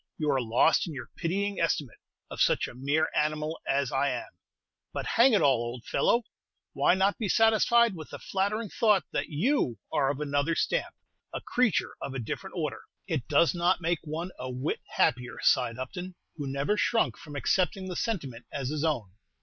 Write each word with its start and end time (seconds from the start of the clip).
You 0.17 0.31
are 0.31 0.41
lost 0.41 0.87
in 0.87 0.95
your 0.95 1.11
pitying 1.15 1.59
estimate 1.59 1.99
of 2.31 2.41
such 2.41 2.67
a 2.67 2.73
mere 2.73 3.09
animal 3.15 3.59
as 3.67 3.91
I 3.91 4.09
am; 4.09 4.29
but, 4.91 5.05
hang 5.05 5.33
it 5.33 5.43
all, 5.43 5.59
old 5.59 5.85
fellow, 5.85 6.23
why 6.73 6.95
not 6.95 7.19
be 7.19 7.29
satisfied 7.29 7.93
with 7.95 8.09
the 8.09 8.17
flattering 8.17 8.67
thought 8.69 9.03
that 9.11 9.29
you 9.29 9.77
are 9.93 10.09
of 10.09 10.19
another 10.19 10.55
stamp, 10.55 10.95
a 11.31 11.39
creature 11.39 11.93
of 12.01 12.15
a 12.15 12.19
different 12.19 12.55
order?" 12.55 12.81
"It 13.05 13.27
does 13.27 13.53
not 13.53 13.79
make 13.79 13.99
one 14.03 14.31
a 14.39 14.49
whit 14.49 14.79
happier," 14.95 15.37
sighed 15.43 15.77
Upton, 15.77 16.15
who 16.35 16.47
never 16.51 16.77
shrunk 16.77 17.15
from 17.15 17.35
accepting 17.35 17.87
the 17.87 17.95
sentiment 17.95 18.47
as 18.51 18.69
his 18.69 18.83
own. 18.83 19.11